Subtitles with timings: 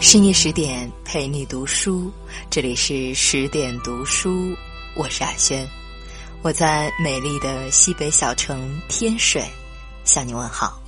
[0.00, 2.12] 深夜十点陪你读书，
[2.48, 4.54] 这里是十点读书，
[4.94, 5.68] 我是海轩，
[6.42, 9.44] 我在美丽的西北小城天水
[10.04, 10.80] 向你问好。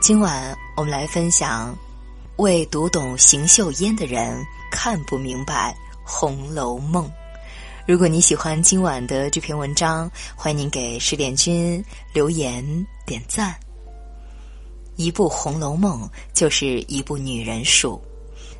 [0.00, 1.76] 今晚我们来分享：
[2.36, 4.40] 未读懂邢岫烟的人
[4.70, 7.06] 看不明白《红楼梦》。
[7.86, 12.64] 如果你喜欢今晚的这篇文章，欢迎您给十点君留言
[13.04, 13.54] 点赞。
[14.96, 18.00] 一部《红楼梦》就是一部女人书，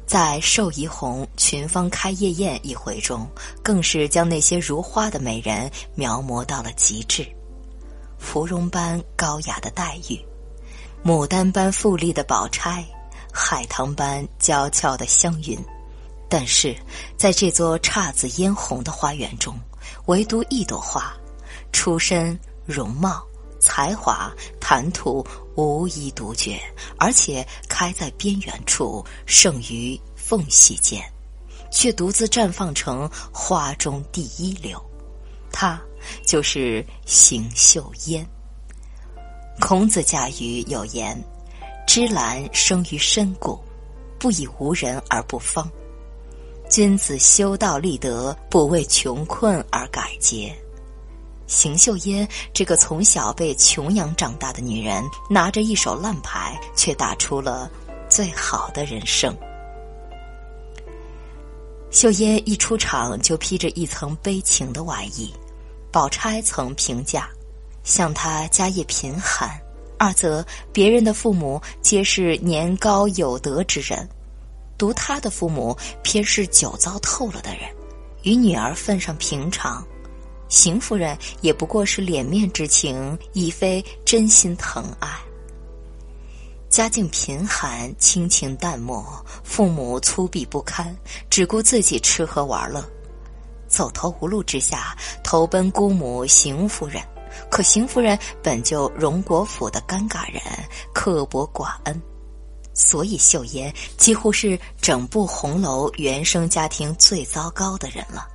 [0.06, 3.26] 在寿怡红群芳开夜宴一回中，
[3.62, 7.26] 更是将那些如花的美人描摹到了极致，
[8.18, 10.18] 芙蓉般高雅的黛玉，
[11.04, 12.84] 牡丹般富丽的宝钗，
[13.32, 15.58] 海棠般娇俏的湘云。
[16.28, 16.74] 但是，
[17.16, 19.56] 在这座姹紫嫣红的花园中，
[20.06, 21.14] 唯独一朵花，
[21.70, 23.22] 出身、容貌、
[23.60, 25.24] 才华、谈吐
[25.56, 26.60] 无一独绝，
[26.98, 31.02] 而且开在边缘处，胜于缝隙间，
[31.70, 34.82] 却独自绽放成花中第一流。
[35.52, 35.80] 她
[36.26, 38.26] 就是邢岫烟。
[39.60, 41.16] 孔子家语有言
[41.86, 43.58] ：“芝兰生于深谷，
[44.18, 45.70] 不以无人而不芳。”
[46.68, 50.52] 君子修道立德，不为穷困而改节。
[51.46, 57.70] 邢岫烟这个从小被穷养长大的女人，拿着一手烂牌，却打出了
[58.08, 59.36] 最好的人生。
[61.90, 65.32] 秀烟一出场就披着一层悲情的外衣，
[65.92, 67.28] 宝钗曾评价：
[67.84, 69.50] 像她家业贫寒，
[69.98, 74.08] 二则别人的父母皆是年高有德之人。
[74.76, 77.60] 独他的父母偏是酒糟透了的人，
[78.24, 79.86] 与女儿份上平常，
[80.48, 85.08] 邢夫人也不过是脸面之情，亦非真心疼爱。
[86.68, 89.04] 家境贫寒，亲情淡漠，
[89.44, 90.96] 父母粗鄙不堪，
[91.30, 92.84] 只顾自己吃喝玩乐，
[93.68, 97.02] 走投无路之下，投奔姑母邢夫人。
[97.50, 100.42] 可邢夫人本就荣国府的尴尬人，
[100.92, 102.02] 刻薄寡恩。
[102.74, 108.26] 所以，秀烟几乎是整部红楼原生家庭最糟糕的人了，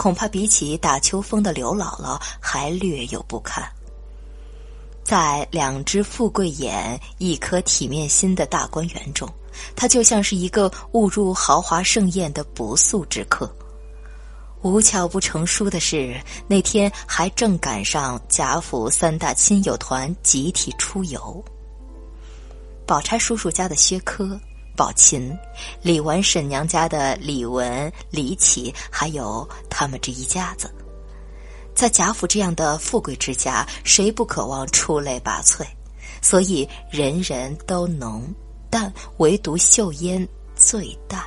[0.00, 3.62] 恐怕比起打秋风的刘姥姥还略有不堪。
[5.04, 9.28] 在两只富贵眼、一颗体面心的大观园中，
[9.76, 13.54] 他就像是一个误入豪华盛宴的不速之客。
[14.62, 16.18] 无巧不成书的是，
[16.48, 21.44] 那天还正赶上贾府三大亲友团集体出游。
[22.86, 24.40] 宝钗叔叔家的薛科、
[24.76, 25.36] 宝琴，
[25.82, 29.46] 李纨婶娘家的李文、李启，还有
[29.80, 30.70] 他们这一家子，
[31.74, 35.64] 在贾府这样的富贵之家，谁不渴望出类拔萃？
[36.20, 38.22] 所以人人都浓，
[38.68, 41.22] 但唯独秀烟最淡，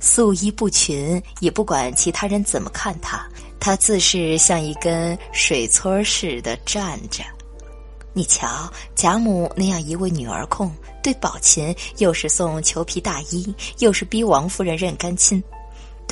[0.00, 3.28] 素衣不群，也不管其他人怎么看她，
[3.60, 7.22] 她自是像一根水村似的站着。
[8.14, 15.38] 你瞧，贾母那样一位女儿控，对宝琴又是送裘皮大衣，又是逼王夫人认干亲；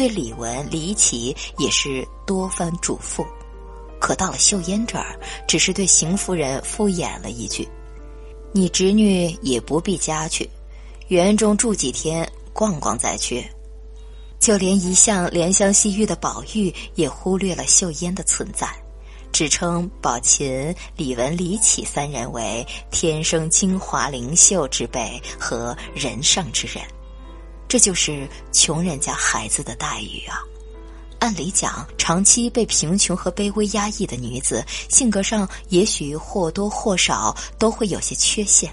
[0.01, 3.23] 对李文、李启也是多番嘱咐。
[4.01, 7.69] 可到了秀烟这儿，只是对邢夫人敷衍了一句
[8.51, 10.49] ：“你侄女也不必家去，
[11.09, 13.47] 园中住几天，逛逛再去。”
[14.41, 18.67] 就连一向怜香惜玉的宝玉也忽略了秀烟的存在。
[19.31, 26.83] 只称宝琴、李文、李启三人为天生精华灵秀之辈和人上之人，
[27.71, 30.43] 这就是穷人家孩子的待遇啊！
[31.21, 38.69] 按理讲，长期被贫穷和卑微压抑的女子，性格上也许或多或少都会有些缺陷。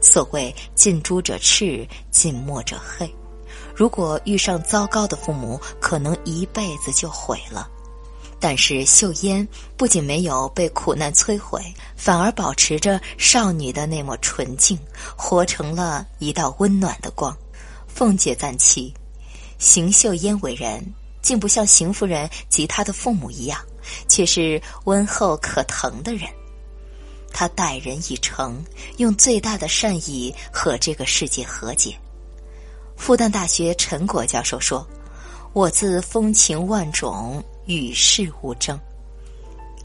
[0.00, 3.08] 所谓近朱者赤，近墨者黑。
[3.72, 7.70] 如果遇上糟糕的父母，可能一辈子就毁了。
[8.40, 9.46] 但是秀烟
[9.76, 11.62] 不仅没有被苦难摧毁，
[11.94, 14.76] 反而保持着少女的那抹纯净，
[15.16, 17.32] 活成了一道温暖的光。
[17.94, 18.92] 凤姐赞其，
[19.58, 20.84] 邢岫烟为人
[21.22, 23.60] 竟不像邢夫人及她的父母一样，
[24.08, 26.28] 却是温厚可疼的人。
[27.32, 28.60] 她待人以诚，
[28.96, 31.96] 用最大的善意和这个世界和解。
[32.96, 34.84] 复旦大学陈果教授说
[35.54, 38.78] ：“我自风情万种。”与世无争，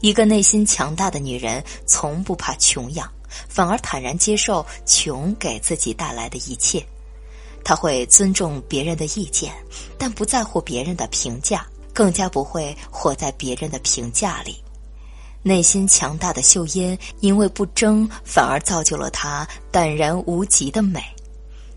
[0.02, 3.10] 一个内心强大的女人，从不怕穷养，
[3.48, 6.84] 反而坦然接受穷给自己带来的一切。
[7.64, 9.52] 他会尊重别人的意见，
[9.98, 14.62] 但不在乎别人的评价，更加不会活在别人的评价里。
[15.42, 21.02] 内心强大的秀英，因为不争，反而造就了她淡然无极的美。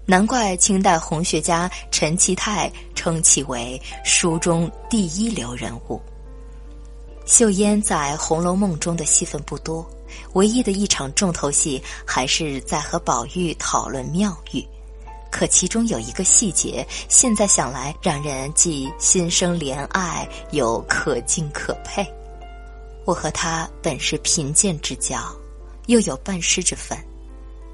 [0.06, 6.02] 难怪清代红学家陈其泰称其为书中第一流人物。
[7.26, 9.90] 秀英在《红楼梦》中的戏份不多，
[10.34, 14.62] 唯一的一场重头戏还是在和宝玉讨论妙玉。
[15.34, 22.08] 可其中有一个细节，现在想来让人既心生怜爱，又可敬可佩。
[23.04, 25.18] 我和他本是贫贱之交，
[25.88, 26.96] 又有半师之分。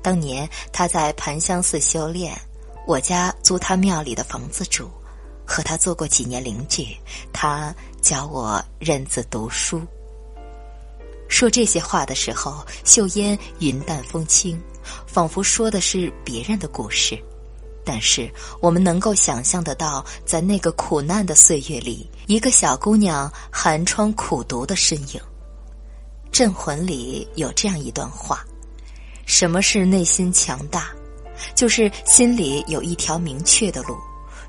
[0.01, 2.33] 当年他在盘香寺修炼，
[2.87, 4.89] 我家租他庙里的房子住，
[5.45, 6.87] 和他做过几年邻居。
[7.33, 9.81] 他教我认字读书。
[11.27, 14.57] 说这些话的时候，秀烟云淡风轻，
[15.05, 17.21] 仿佛说的是别人的故事。
[17.83, 18.31] 但是
[18.61, 25.19] 我们能够想象得到，在那个苦难的岁月里，一个小姑娘寒窗苦读的身影。
[26.31, 28.45] 《镇魂》里有这样一段话。
[29.25, 30.89] 什么是内心强大？
[31.55, 33.97] 就是心里有一条明确的路，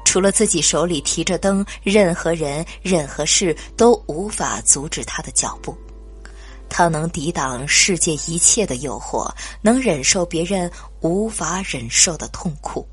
[0.05, 5.76] 除了自己手里提着灯，任何人、任何事都无法阻止他的脚步。
[6.69, 9.29] 他能抵挡世界一切的诱惑，
[9.61, 12.87] 能忍受别人无法忍受的痛苦。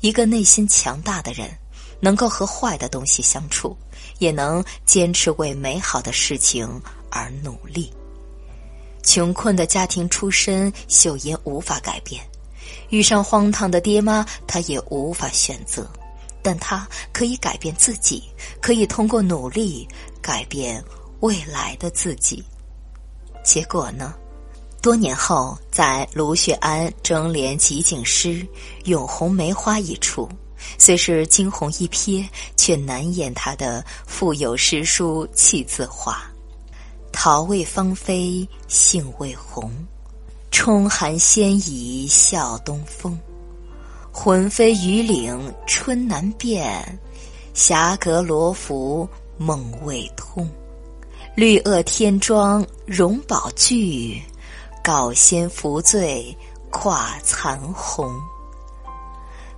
[0.00, 1.50] 一个内心强大的人，
[2.00, 3.76] 能够和坏的东西相处，
[4.18, 6.68] 也能坚持为美好的事情
[7.10, 7.92] 而努力。
[9.02, 12.20] 穷困的家庭出身，秀妍无法改变；
[12.90, 15.88] 遇上荒唐的爹妈，她也无法选择。
[16.42, 18.22] 但她可以改变自己，
[18.60, 19.86] 可以通过努力
[20.22, 20.82] 改变
[21.20, 22.44] 未来的自己。
[23.44, 24.14] 结果呢？
[24.80, 28.28] 多年后，在卢雪庵争联集景诗
[28.84, 30.28] 《咏红梅花》一处，
[30.78, 32.24] 虽是惊鸿一瞥，
[32.56, 36.22] 却难掩他的腹有诗书气自华。
[37.12, 39.70] 桃未芳菲，杏未红，
[40.52, 43.18] 冲寒先已笑东风。
[44.12, 46.98] 魂飞雨岭春难辨，
[47.52, 50.48] 霞阁罗浮梦未通。
[51.34, 54.20] 绿萼天妆荣宝具，
[54.88, 56.34] 告仙扶醉
[56.70, 58.18] 跨残红。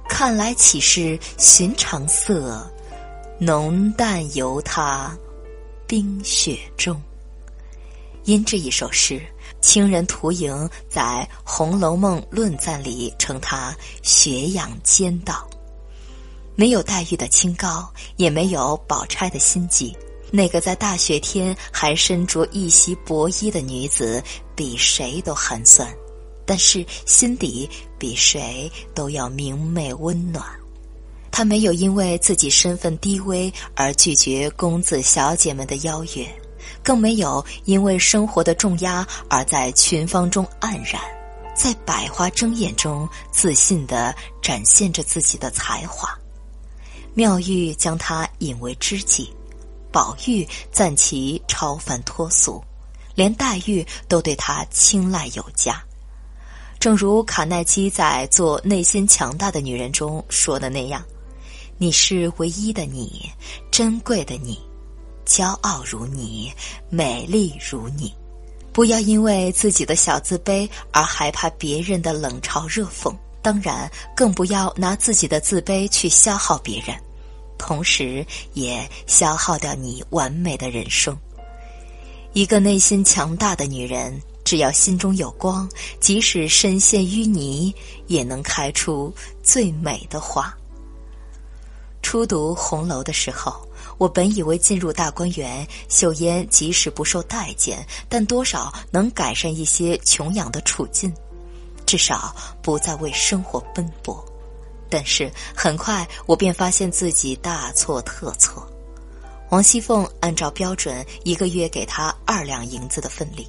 [0.09, 2.69] 看来岂是寻常色，
[3.39, 5.17] 浓淡由他
[5.87, 7.01] 冰雪中。
[8.25, 9.23] 因这一首诗，
[9.61, 11.01] 清人屠莹在
[11.45, 13.73] 《红楼梦论赞》里称他
[14.03, 15.49] 学养兼道，
[16.57, 19.97] 没有黛玉的清高，也没有宝钗的心计。
[20.33, 24.23] 那个在大雪天还身着一袭薄衣的女子，
[24.61, 25.89] 比谁都寒酸，
[26.45, 27.67] 但是心底
[27.99, 30.45] 比谁都要明媚温暖。
[31.31, 36.29] 她没有因为自己身份低微而拒绝公子小姐们的邀约。
[36.83, 41.01] 更没有因为生活的重压而在群芳中黯然，
[41.57, 46.15] 在百花争艳中自信地展现着自己的才华。
[47.15, 49.33] 妙玉将他引为知己，
[49.91, 52.63] 宝玉赞其超凡脱俗，
[53.15, 55.83] 连黛玉都对他青睐有加。
[56.79, 61.05] 正如卡耐基在《做内心强大的女人》中说的那样
[61.77, 63.31] ：“你是唯一的你，
[63.71, 64.59] 珍贵的你。”
[65.27, 66.53] 骄傲如你，
[66.89, 68.13] 美丽如你，
[68.73, 73.15] 不要因为自己的小自卑而害怕别人的冷嘲热讽。
[73.41, 76.97] 当然，更不要拿自己的自卑去消耗别人，
[77.59, 81.17] 同时也消耗掉你完美的人生。
[82.33, 85.69] 一个内心强大的女人，只要心中有光，
[85.99, 87.75] 即使深陷淤泥，
[88.07, 90.57] 也能开出最美的花。
[92.03, 93.67] 初读《红楼》的时候。
[93.99, 101.13] 我本以为进入大观园，秀烟即使不受待见，但多少能改善一些穷养的处境，
[101.85, 104.25] 至少不再为生活奔波。
[104.89, 108.67] 但是很快我便发现自己大错特错。
[109.51, 113.45] 王熙凤按照标准一个月给他二两银子的份例，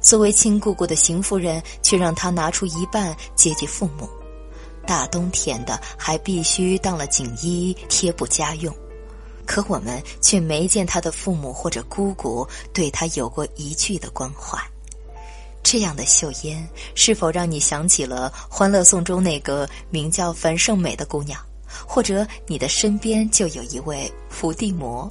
[0.00, 4.08] 作为亲姑姑的邢夫人却让他拿出一半接济父母，
[4.86, 8.72] 大冬天的还必须当了锦衣贴补家用。
[9.44, 14.56] 可我们却没见他的父母或者姑姑对他有过一句的关怀。
[15.64, 21.40] 这样的秀烟，是否让你想起了《欢乐颂》中那个名叫樊胜美的姑娘？
[21.84, 25.10] 或者你的身边就有一位伏地魔？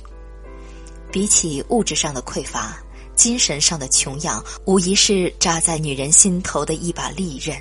[1.13, 2.75] 比起物质上的匮乏，
[3.15, 7.55] 精神上的穷养，无疑是扎在女人心头的一把利刃。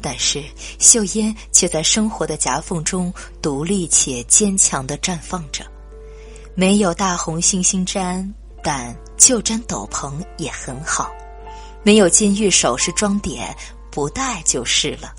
[0.00, 0.42] 但是
[0.78, 5.62] 秀烟却在生活的夹缝中独立且坚强地绽放着。
[6.54, 8.26] 没有大红星星毡，
[8.62, 11.12] 但就沾斗篷也很好。
[11.82, 13.54] 没有金玉首饰装点，
[13.90, 15.14] 不戴就是了。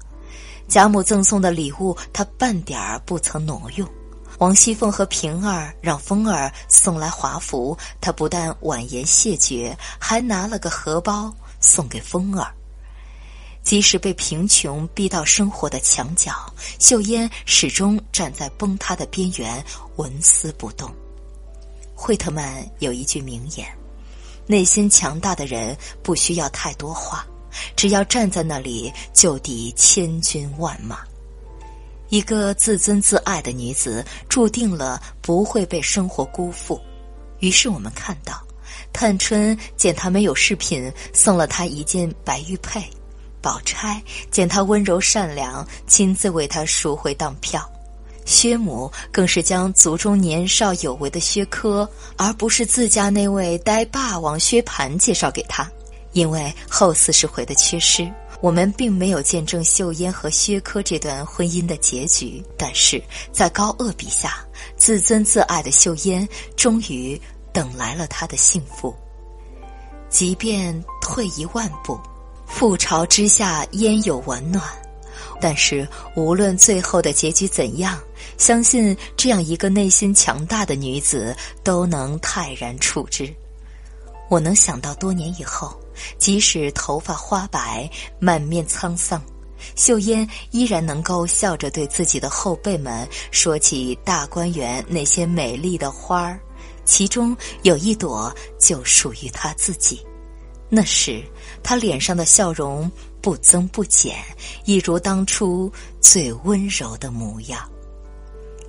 [0.68, 3.88] 贾母赠送的礼物，她半点儿不曾挪用。
[4.42, 12.52] 王熙凤和平儿让风儿送来华服，她不但婉言谢绝，还拿了个荷包送给风儿。
[13.62, 16.34] 即使被贫穷逼到生活的墙角，
[16.80, 19.64] 秀烟始终站在崩塌的边缘，
[19.98, 20.92] 纹丝不动。
[21.94, 23.68] 惠特曼有一句名言
[24.48, 27.24] ：“内心强大的人不需要太多话，
[27.76, 31.02] 只要站在那里就抵千军万马。”
[32.12, 36.80] 一个自尊自爱的女子，注定了不会被生活辜负。
[37.40, 38.44] 于是我们看到，
[38.92, 42.84] 探春见她没有饰品，送了她一件白玉佩。
[43.42, 44.00] 宝钗
[44.30, 47.62] 见他温柔善良，亲自为他赎回当票；
[48.26, 55.68] 薛母更是将族中年少有为的薛科，而不是自家那位呆霸王薛蟠介绍给他。
[56.12, 58.08] 因为后四十回的缺失，
[58.42, 62.44] 我们并没有见证秀烟和薛科这段婚姻的结局。
[62.58, 64.46] 但是在高鹗笔下，
[64.76, 67.20] 自尊自爱的秀烟终于
[67.54, 68.94] 等来了他的幸福。
[70.10, 72.00] 即便退一万步。
[72.54, 74.62] 覆巢之下焉有完卵？
[75.40, 77.98] 但是无论最后的结局怎样，
[78.38, 81.34] 相信这样一个内心强大的女子
[81.64, 83.34] 都能泰然处之。
[84.30, 85.74] 我能想到多年以后，
[86.18, 87.90] 即使头发花白、
[88.20, 89.22] 满面沧桑，
[89.76, 96.40] 秀烟依然能够笑着对自己的后辈们说起大观园那些美丽的花儿，
[96.86, 100.06] 其中有一朵就属于她自己。
[100.70, 101.22] 那时，
[101.62, 102.90] 她脸上的笑容
[103.22, 104.16] 不增不减，
[104.64, 107.70] 一如当初最温柔的模样。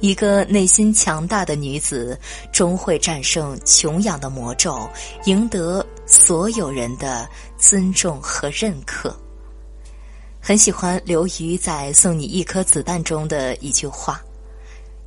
[0.01, 2.19] 一个内心强大的女子，
[2.53, 4.77] 终会战胜穷养的魔咒，
[5.27, 7.29] 赢得所有人的
[7.59, 9.13] 尊重和认可。
[10.39, 14.21] 很喜欢刘瑜在《送你一颗子弹》中的一句话：“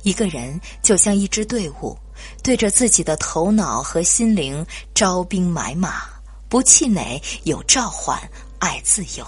[0.02, 1.96] 一个人就像一支队伍，
[2.42, 6.02] 对着自己的头脑和心灵招兵买马。”
[6.48, 8.16] 不气馁，有召唤，
[8.60, 9.26] 爱自由。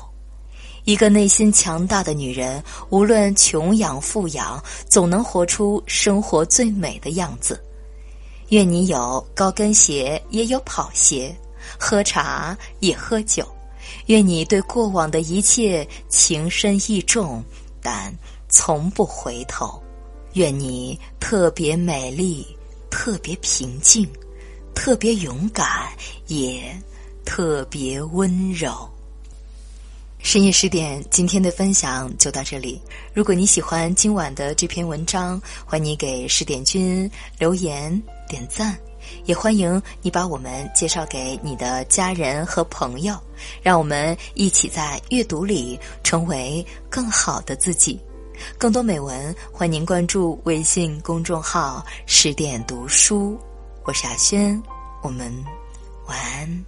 [0.84, 7.60] 一个内心强大的女人，无论穷养富养，总能活出生活最美的样子。
[8.50, 11.34] 愿你有高跟鞋，也有跑鞋；
[11.78, 13.44] 喝茶也喝酒。
[14.06, 17.42] 愿你对过往的一切情深意重，
[17.82, 18.14] 但
[18.48, 19.82] 从不回头。
[20.34, 22.46] 愿你特别美丽，
[22.90, 24.08] 特别平静，
[24.74, 25.88] 特别勇敢，
[26.28, 26.62] 也。
[27.30, 28.88] 特别温柔。
[30.18, 32.80] 深夜十点，今天的分享就到这里。
[33.12, 37.08] 如果你喜欢今晚的这篇文章，欢迎你给十点君
[37.38, 38.74] 留言点赞，
[39.24, 43.16] 也欢迎你把我们介绍给你的家人和朋友，
[43.62, 48.00] 让我们一起在阅读里成为更好的自己。
[48.56, 53.36] 更多美文，欢迎关注微信公众号“十点读书”。
[53.84, 54.62] 我是阿轩，
[55.02, 55.32] 我们
[56.06, 56.64] 晚安。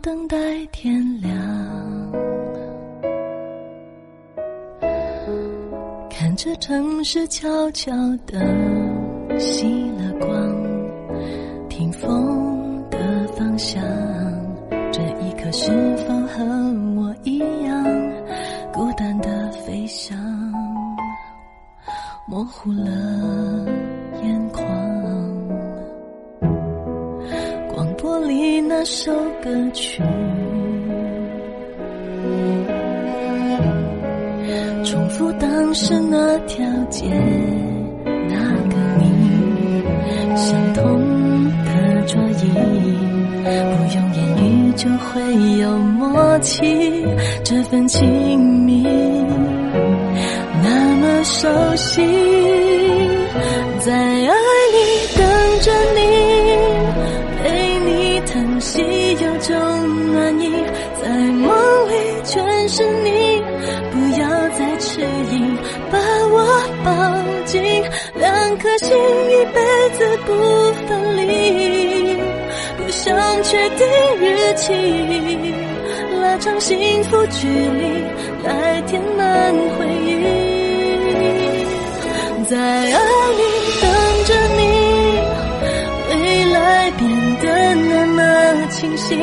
[0.00, 0.36] 等待
[0.72, 1.32] 天亮，
[6.08, 7.92] 看着城市悄悄
[8.26, 8.38] 的
[9.38, 10.28] 熄了光，
[11.68, 12.98] 听风的
[13.36, 13.82] 方向，
[14.92, 16.44] 这一刻是否和
[16.96, 17.84] 我一样，
[18.72, 20.16] 孤单的飞翔，
[22.28, 22.90] 模糊了
[28.86, 29.12] 首
[29.42, 30.00] 歌曲，
[34.84, 37.04] 重复当时那条街，
[38.04, 38.36] 那
[38.70, 39.82] 个你，
[40.36, 41.02] 相同
[41.64, 42.48] 的桌椅，
[43.42, 47.04] 不用言语就会有默契，
[47.42, 48.84] 这份亲密
[50.62, 52.00] 那么熟悉，
[53.80, 54.32] 在爱
[68.78, 68.88] 心
[69.30, 69.60] 一辈
[69.94, 70.32] 子不
[70.86, 72.14] 分离，
[72.76, 73.86] 不想确定
[74.20, 74.64] 日期，
[76.20, 78.04] 拉长幸福距离
[78.44, 80.10] 来填满回忆，
[82.50, 82.98] 在爱
[83.32, 83.42] 里
[83.80, 83.84] 等
[84.26, 84.60] 着你，
[86.66, 87.08] 爱变
[87.40, 89.16] 得那么清晰，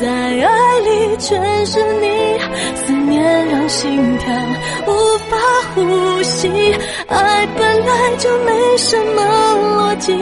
[0.00, 2.38] 在爱里全是你，
[2.74, 4.32] 思念让心跳
[4.86, 4.90] 无
[5.28, 5.36] 法
[5.74, 6.48] 呼吸。
[7.08, 9.22] 爱本来就没什么
[9.92, 10.12] 逻辑，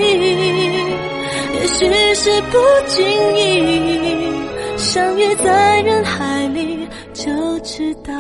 [1.55, 4.33] 也许是不经意
[4.77, 8.13] 相遇在人海里，就知道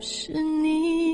[0.00, 1.05] 是你。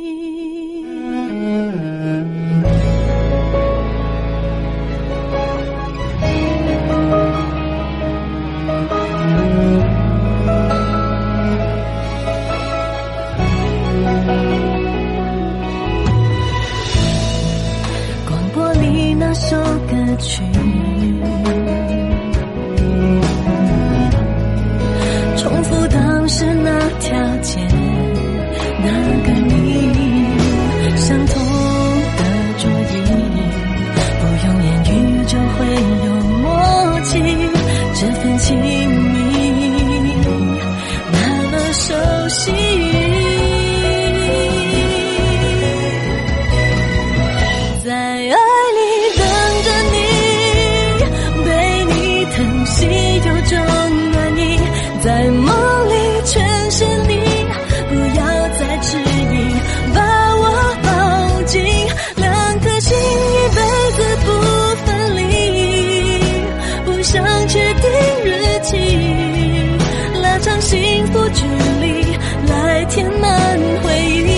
[71.12, 71.44] 不距
[71.80, 72.16] 离
[72.48, 74.32] 来填满回忆。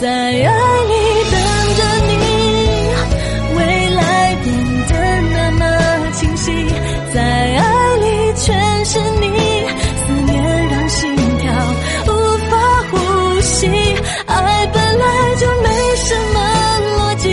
[0.00, 0.92] 在爱里
[1.30, 1.36] 等
[1.76, 2.10] 着你，
[3.56, 3.58] 未
[3.94, 4.00] 来
[4.44, 4.46] 变
[4.88, 4.92] 得
[5.32, 5.62] 那么
[6.12, 6.46] 清晰，
[7.12, 8.46] 在爱里全
[8.84, 9.26] 是你，
[10.06, 10.32] 思念
[10.68, 11.44] 让心跳
[12.06, 12.08] 无
[12.48, 12.52] 法
[12.90, 12.94] 呼
[13.40, 13.66] 吸，
[14.26, 15.04] 爱本来
[15.36, 15.66] 就没
[15.96, 16.36] 什么
[16.96, 17.26] 逻辑，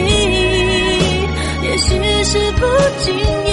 [1.63, 1.87] 也许
[2.23, 2.65] 是不
[3.03, 3.07] 经
[3.45, 3.49] 意